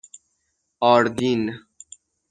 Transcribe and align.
آردین 0.81 1.53